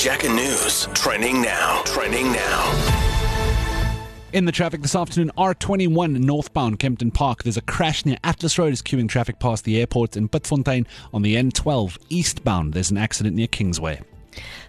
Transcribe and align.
Jacker 0.00 0.30
News. 0.30 0.88
Trending 0.94 1.42
now. 1.42 1.82
Trending 1.84 2.32
now. 2.32 3.04
In 4.32 4.46
the 4.46 4.50
traffic 4.50 4.80
this 4.80 4.94
afternoon, 4.94 5.30
R21 5.36 6.20
northbound 6.20 6.78
Kempton 6.78 7.10
Park. 7.10 7.42
There's 7.42 7.58
a 7.58 7.60
crash 7.60 8.06
near 8.06 8.16
Atlas 8.24 8.58
Road 8.58 8.72
is 8.72 8.80
queuing 8.80 9.10
traffic 9.10 9.38
past 9.38 9.64
the 9.64 9.78
airport 9.78 10.16
in 10.16 10.30
Witfontein 10.30 10.86
on 11.12 11.20
the 11.20 11.36
N12 11.36 11.98
eastbound. 12.08 12.72
There's 12.72 12.90
an 12.90 12.96
accident 12.96 13.36
near 13.36 13.46
Kingsway. 13.46 14.00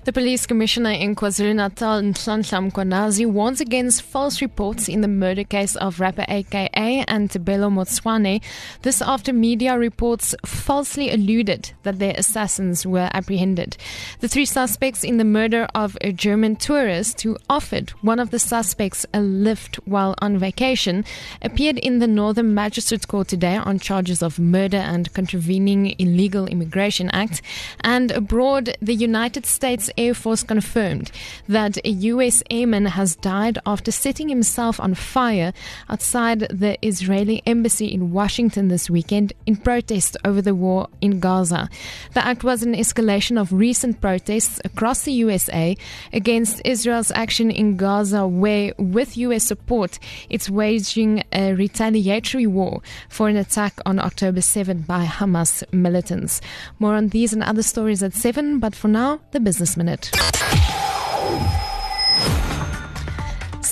The 0.03 0.11
police 0.11 0.47
commissioner 0.47 0.89
in 0.89 1.15
KwaZulu-Natal, 1.15 2.01
Nhlanhla 2.01 2.71
Mkhwanazi, 2.71 3.27
warns 3.27 3.61
against 3.61 4.01
false 4.01 4.41
reports 4.41 4.89
in 4.89 5.01
the 5.01 5.07
murder 5.07 5.43
case 5.43 5.75
of 5.75 5.99
rapper 5.99 6.25
AKA 6.27 7.05
and 7.07 7.29
Tebello 7.29 7.69
Motsoane. 7.69 8.41
This 8.81 9.03
after 9.03 9.31
media 9.31 9.77
reports 9.77 10.33
falsely 10.43 11.11
alluded 11.11 11.73
that 11.83 11.99
their 11.99 12.15
assassins 12.17 12.83
were 12.83 13.11
apprehended. 13.13 13.77
The 14.21 14.27
three 14.27 14.45
suspects 14.45 15.03
in 15.03 15.17
the 15.17 15.23
murder 15.23 15.67
of 15.75 15.95
a 16.01 16.11
German 16.11 16.55
tourist 16.55 17.21
who 17.21 17.37
offered 17.47 17.91
one 18.01 18.19
of 18.19 18.31
the 18.31 18.39
suspects 18.39 19.05
a 19.13 19.21
lift 19.21 19.75
while 19.85 20.15
on 20.19 20.39
vacation 20.39 21.05
appeared 21.43 21.77
in 21.77 21.99
the 21.99 22.07
Northern 22.07 22.55
Magistrates 22.55 23.05
Court 23.05 23.27
today 23.27 23.55
on 23.55 23.77
charges 23.77 24.23
of 24.23 24.39
murder 24.39 24.77
and 24.77 25.13
contravening 25.13 25.95
illegal 25.99 26.47
immigration 26.47 27.11
act. 27.11 27.43
And 27.81 28.09
abroad, 28.09 28.75
the 28.81 28.95
United 28.95 29.45
States 29.45 29.60
Air 29.63 30.13
Force 30.15 30.43
confirmed 30.43 31.11
that 31.47 31.77
a 31.85 31.89
U.S. 31.89 32.41
airman 32.49 32.85
has 32.85 33.15
died 33.15 33.59
after 33.65 33.91
setting 33.91 34.27
himself 34.27 34.79
on 34.79 34.95
fire 34.95 35.53
outside 35.87 36.39
the 36.49 36.77
Israeli 36.85 37.43
embassy 37.45 37.85
in 37.85 38.11
Washington 38.11 38.69
this 38.69 38.89
weekend 38.89 39.33
in 39.45 39.57
protest 39.57 40.17
over 40.25 40.41
the 40.41 40.55
war 40.55 40.87
in 40.99 41.19
Gaza. 41.19 41.69
The 42.13 42.25
act 42.25 42.43
was 42.43 42.63
an 42.63 42.73
escalation 42.73 43.39
of 43.39 43.53
recent 43.53 44.01
protests 44.01 44.59
across 44.65 45.03
the 45.03 45.13
USA 45.13 45.77
against 46.11 46.61
Israel's 46.65 47.11
action 47.11 47.51
in 47.51 47.77
Gaza, 47.77 48.25
where, 48.25 48.73
with 48.79 49.15
U.S. 49.17 49.43
support, 49.43 49.99
it's 50.29 50.49
waging 50.49 51.23
a 51.31 51.53
retaliatory 51.53 52.47
war 52.47 52.81
for 53.09 53.29
an 53.29 53.37
attack 53.37 53.79
on 53.85 53.99
October 53.99 54.41
7 54.41 54.81
by 54.81 55.05
Hamas 55.05 55.63
militants. 55.71 56.41
More 56.79 56.95
on 56.95 57.09
these 57.09 57.31
and 57.31 57.43
other 57.43 57.63
stories 57.63 58.01
at 58.01 58.13
7, 58.13 58.57
but 58.59 58.73
for 58.73 58.87
now, 58.87 59.19
the 59.31 59.39
business 59.43 59.75
minute. 59.77 60.11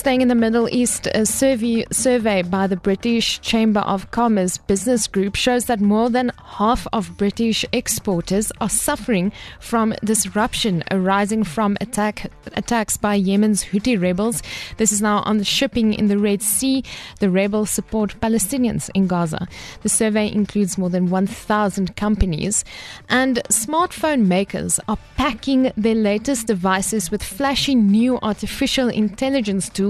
Staying 0.00 0.22
in 0.22 0.28
the 0.28 0.34
Middle 0.34 0.66
East, 0.70 1.08
a 1.08 1.26
survey, 1.26 1.84
survey 1.92 2.40
by 2.40 2.66
the 2.66 2.78
British 2.78 3.38
Chamber 3.42 3.80
of 3.80 4.10
Commerce 4.10 4.56
Business 4.56 5.06
Group 5.06 5.36
shows 5.36 5.66
that 5.66 5.78
more 5.78 6.08
than 6.08 6.32
half 6.42 6.86
of 6.94 7.18
British 7.18 7.66
exporters 7.70 8.50
are 8.62 8.70
suffering 8.70 9.30
from 9.60 9.94
disruption 10.02 10.82
arising 10.90 11.44
from 11.44 11.76
attack, 11.82 12.32
attacks 12.54 12.96
by 12.96 13.14
Yemen's 13.14 13.62
Houthi 13.62 14.00
rebels. 14.00 14.42
This 14.78 14.90
is 14.90 15.02
now 15.02 15.18
on 15.26 15.36
the 15.36 15.44
shipping 15.44 15.92
in 15.92 16.08
the 16.08 16.16
Red 16.16 16.40
Sea. 16.40 16.82
The 17.18 17.28
rebels 17.28 17.68
support 17.68 18.18
Palestinians 18.22 18.88
in 18.94 19.06
Gaza. 19.06 19.46
The 19.82 19.90
survey 19.90 20.32
includes 20.32 20.78
more 20.78 20.88
than 20.88 21.10
1,000 21.10 21.94
companies, 21.96 22.64
and 23.10 23.36
smartphone 23.50 24.28
makers 24.28 24.80
are 24.88 24.98
packing 25.18 25.72
their 25.76 25.94
latest 25.94 26.46
devices 26.46 27.10
with 27.10 27.22
flashy 27.22 27.74
new 27.74 28.18
artificial 28.22 28.88
intelligence 28.88 29.68
tools 29.68 29.89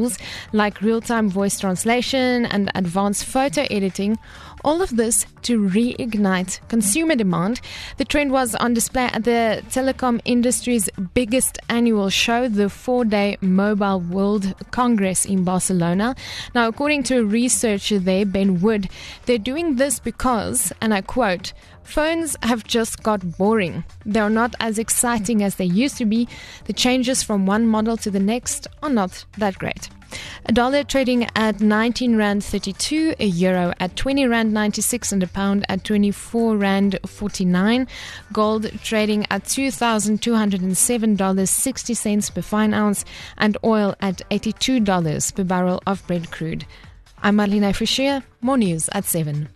like 0.53 0.81
real 0.81 1.01
time 1.01 1.29
voice 1.29 1.59
translation 1.59 2.47
and 2.47 2.71
advanced 2.75 3.25
photo 3.25 3.63
editing. 3.71 4.19
All 4.65 4.83
of 4.83 4.97
this 4.97 5.27
to 5.43 5.61
reignite 5.61 6.61
consumer 6.69 7.17
demand. 7.17 7.61
The 7.97 8.05
trend 8.05 8.31
was 8.31 8.55
on 8.55 8.75
display 8.75 9.05
at 9.05 9.25
the 9.25 9.63
telecom 9.71 10.21
industry's 10.25 10.89
biggest 11.15 11.59
annual 11.69 12.11
show, 12.11 12.49
the 12.49 12.69
four 12.69 13.05
day 13.05 13.39
Mobile 13.41 14.01
World 14.01 14.55
Congress 14.71 15.25
in 15.25 15.45
Barcelona. 15.45 16.15
Now, 16.55 16.69
according 16.69 17.05
to 17.05 17.19
a 17.19 17.25
researcher 17.25 17.99
there, 17.99 18.27
Ben 18.27 18.61
Wood, 18.61 18.91
they're 19.27 19.39
doing 19.39 19.77
this 19.77 19.99
because, 19.99 20.73
and 20.81 20.93
I 20.93 21.01
quote, 21.01 21.53
Phones 21.83 22.37
have 22.43 22.63
just 22.65 23.03
got 23.03 23.39
boring. 23.39 23.83
They 24.07 24.21
are 24.21 24.31
not 24.31 24.55
as 24.61 24.79
exciting 24.79 25.43
as 25.43 25.57
they 25.57 25.65
used 25.65 25.97
to 25.99 26.05
be. 26.05 26.29
The 26.67 26.73
changes 26.73 27.23
from 27.23 27.47
one 27.47 27.67
model 27.67 27.97
to 27.97 28.11
the 28.11 28.21
next 28.21 28.69
are 28.83 28.91
not 28.91 29.25
that 29.39 29.59
great. 29.59 29.89
A 30.47 30.53
dollar 30.53 30.85
trading 30.85 31.27
at 31.37 31.61
19 31.61 32.17
rand 32.17 32.43
32, 32.43 33.15
a 33.19 33.25
euro 33.25 33.73
at 33.79 33.95
20 33.97 34.27
rand 34.27 34.53
96 34.53 35.13
and 35.13 35.23
a 35.23 35.27
pound 35.27 35.65
at 35.69 35.85
24 35.85 36.57
rand 36.57 36.99
49. 37.07 37.87
Gold 38.33 38.71
trading 38.83 39.27
at 39.31 39.45
$2,207.60 39.45 42.35
per 42.35 42.43
fine 42.43 42.75
ounce 42.75 43.05
and 43.39 43.57
oil 43.63 43.95
at 44.01 44.23
$82 44.31 45.35
per 45.35 45.45
barrel 45.45 45.81
of 45.87 46.05
Brent 46.07 46.31
crude. 46.31 46.67
I'm 47.23 47.37
Marlene 47.37 47.75
Fischer. 47.75 48.23
More 48.41 48.57
news 48.57 48.89
at 48.93 49.05
7. 49.05 49.49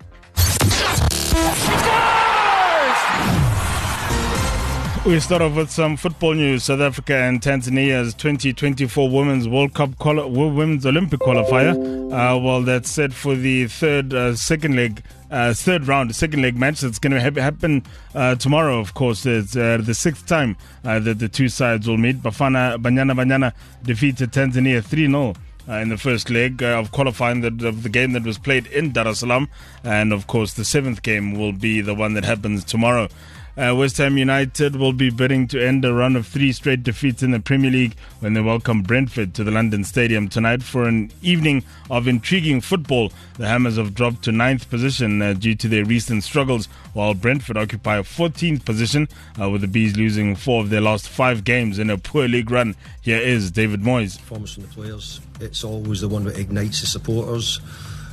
We 5.04 5.20
start 5.20 5.42
off 5.42 5.54
with 5.54 5.70
some 5.70 5.98
football 5.98 6.32
news. 6.32 6.65
South 6.65 6.81
Africa 6.81 7.15
and 7.15 7.38
Tanzania's 7.42 8.15
2024 8.15 9.10
Women's 9.10 9.47
World 9.47 9.75
Cup 9.75 9.98
quali- 9.98 10.31
Women's 10.31 10.87
Olympic 10.87 11.20
qualifier. 11.20 11.75
Uh, 12.10 12.38
well, 12.38 12.62
that's 12.62 12.91
set 12.91 13.12
for 13.12 13.34
the 13.34 13.66
third, 13.66 14.15
uh, 14.15 14.34
second 14.34 14.76
leg, 14.76 15.03
uh, 15.31 15.53
third 15.53 15.87
round, 15.87 16.16
second 16.16 16.41
leg 16.41 16.56
match. 16.56 16.81
That's 16.81 16.98
going 16.98 17.12
to 17.12 17.20
ha- 17.20 17.38
happen 17.42 17.82
uh, 18.15 18.37
tomorrow. 18.37 18.78
Of 18.81 18.94
course, 18.94 19.26
it's 19.26 19.54
uh, 19.54 19.78
the 19.82 19.92
sixth 19.92 20.26
time 20.26 20.56
uh, 20.87 21.00
that 21.00 21.19
the 21.19 21.28
two 21.28 21.50
sides 21.50 21.86
will 21.86 21.98
meet. 21.98 22.22
Bafana 22.22 22.78
Banyana 22.78 23.12
Banyana 23.12 23.53
defeated 23.82 24.32
Tanzania 24.32 24.82
3 24.82 25.06
0 25.06 25.34
uh, 25.69 25.72
in 25.75 25.91
the 25.91 25.98
first 25.98 26.31
leg 26.31 26.62
uh, 26.62 26.78
of 26.78 26.92
qualifying 26.92 27.42
the, 27.42 27.69
of 27.69 27.82
the 27.82 27.91
game 27.91 28.12
that 28.12 28.22
was 28.22 28.38
played 28.38 28.66
in 28.69 28.92
Dar 28.92 29.09
es 29.09 29.19
Salaam. 29.19 29.50
And 29.82 30.15
of 30.15 30.26
course, 30.28 30.54
the 30.54 30.65
seventh 30.65 31.03
game 31.03 31.34
will 31.38 31.53
be 31.53 31.82
the 31.82 31.94
one 31.94 32.15
that 32.15 32.25
happens 32.25 32.65
tomorrow. 32.65 33.09
Uh, 33.56 33.72
West 33.72 33.98
Ham 33.98 34.19
United 34.19 34.75
will 34.75 34.92
be 34.92 35.10
bidding 35.10 35.47
to 35.47 35.65
end 35.65 35.84
a 35.84 35.94
run 35.94 36.16
of 36.16 36.26
three 36.26 36.50
straight 36.50 36.82
defeats 36.82 37.22
in 37.22 37.31
the 37.31 37.38
Premier 37.38 37.70
League 37.70 37.94
when 38.19 38.34
they 38.34 38.41
welcome 38.41 38.82
Brentford 38.82 39.32
to 39.34 39.44
the 39.44 39.53
London 39.53 39.84
Stadium 39.84 40.28
tonight 40.28 40.60
for 40.60 40.88
an 40.88 41.12
evening 41.22 41.62
of 41.88 42.09
intriguing 42.09 42.60
football. 42.60 43.12
The 43.38 43.47
Hammers 43.47 43.76
have 43.76 43.94
dropped 43.94 44.25
to 44.25 44.32
ninth 44.32 44.69
position 44.69 45.22
uh, 45.22 45.34
due 45.34 45.54
to 45.54 45.69
their 45.69 45.84
recent 45.84 46.25
struggles, 46.25 46.66
while 46.94 47.15
Brentford 47.15 47.56
occupy 47.56 47.98
a 47.98 48.03
14th 48.03 48.65
position, 48.65 49.09
uh, 49.41 49.48
with 49.48 49.60
the 49.60 49.69
Bees 49.69 49.97
losing 49.97 50.34
four 50.34 50.60
of 50.60 50.71
their 50.71 50.81
last 50.81 51.09
five 51.09 51.44
games 51.44 51.78
in 51.78 51.91
a 51.91 51.97
poor 51.97 52.26
league 52.26 52.50
run. 52.50 52.75
Here 53.03 53.21
is 53.21 53.53
David 53.53 53.82
Moyes. 53.82 54.19
Performance 54.19 54.54
from 54.54 54.65
the 54.65 54.71
players, 54.71 55.21
it's 55.41 55.62
always 55.62 56.00
the 56.00 56.09
one 56.09 56.25
that 56.25 56.36
ignites 56.41 56.81
the 56.81 56.88
supporters. 56.88 57.60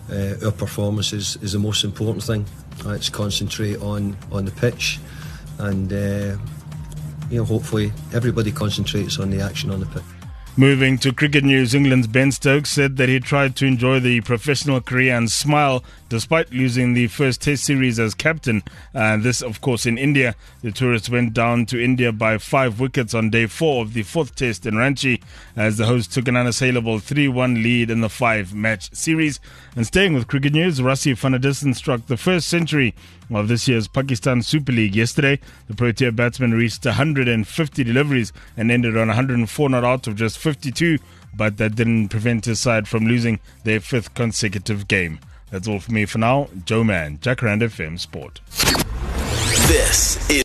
Uh, 0.07 0.35
our 0.45 0.51
performance 0.51 1.13
is, 1.13 1.37
is 1.37 1.53
the 1.53 1.59
most 1.59 1.83
important 1.83 2.23
thing. 2.23 2.45
Let's 2.85 3.09
concentrate 3.09 3.77
on, 3.77 4.15
on 4.31 4.45
the 4.45 4.51
pitch 4.51 4.99
and 5.61 5.93
uh, 5.93 6.37
you 7.29 7.37
know 7.37 7.45
hopefully 7.45 7.91
everybody 8.13 8.51
concentrates 8.51 9.19
on 9.19 9.29
the 9.29 9.41
action 9.41 9.71
on 9.71 9.79
the 9.79 9.85
pitch. 9.87 10.03
Moving 10.57 10.97
to 10.97 11.13
cricket 11.13 11.45
news, 11.45 11.73
England's 11.73 12.07
Ben 12.07 12.31
Stokes 12.31 12.69
said 12.69 12.97
that 12.97 13.07
he 13.07 13.21
tried 13.21 13.55
to 13.55 13.65
enjoy 13.65 14.01
the 14.01 14.19
professional 14.21 14.81
career 14.81 15.15
and 15.15 15.31
smile 15.31 15.81
despite 16.11 16.51
losing 16.51 16.93
the 16.93 17.07
first 17.07 17.41
Test 17.41 17.63
series 17.63 17.97
as 17.97 18.13
captain. 18.13 18.61
And 18.93 19.23
this, 19.23 19.41
of 19.41 19.61
course, 19.61 19.85
in 19.85 19.97
India. 19.97 20.35
The 20.61 20.73
tourists 20.73 21.09
went 21.09 21.33
down 21.33 21.65
to 21.67 21.81
India 21.81 22.11
by 22.11 22.37
five 22.37 22.81
wickets 22.81 23.13
on 23.13 23.29
day 23.29 23.45
four 23.45 23.81
of 23.81 23.93
the 23.93 24.03
fourth 24.03 24.35
Test 24.35 24.65
in 24.65 24.73
Ranchi 24.73 25.21
as 25.55 25.77
the 25.77 25.85
hosts 25.85 26.13
took 26.13 26.27
an 26.27 26.35
unassailable 26.35 26.99
3 26.99 27.29
1 27.29 27.63
lead 27.63 27.89
in 27.89 28.01
the 28.01 28.09
five 28.09 28.53
match 28.53 28.93
series. 28.93 29.39
And 29.73 29.87
staying 29.87 30.13
with 30.13 30.27
cricket 30.27 30.51
news, 30.51 30.79
der 30.79 30.83
Dussen 30.83 31.73
struck 31.73 32.05
the 32.07 32.17
first 32.17 32.49
century 32.49 32.93
of 33.33 33.47
this 33.47 33.69
year's 33.69 33.87
Pakistan 33.87 34.41
Super 34.41 34.73
League 34.73 34.97
yesterday. 34.97 35.39
The 35.69 35.75
Protea 35.75 36.11
batsman 36.11 36.51
reached 36.53 36.83
150 36.83 37.83
deliveries 37.85 38.33
and 38.57 38.69
ended 38.69 38.97
on 38.97 39.07
104 39.07 39.69
not 39.69 39.85
out 39.85 40.07
of 40.07 40.17
just 40.17 40.39
52, 40.39 40.97
but 41.33 41.55
that 41.55 41.75
didn't 41.75 42.09
prevent 42.09 42.43
his 42.43 42.59
side 42.59 42.89
from 42.89 43.07
losing 43.07 43.39
their 43.63 43.79
fifth 43.79 44.13
consecutive 44.13 44.89
game. 44.89 45.17
That's 45.51 45.67
all 45.67 45.79
for 45.79 45.91
me 45.91 46.05
for 46.05 46.17
now. 46.17 46.47
Joe 46.65 46.83
Man, 46.83 47.19
Jack 47.21 47.39
Jacaranda 47.39 47.63
FM 47.63 47.99
Sport. 47.99 48.39
This 49.67 50.17
is 50.29 50.39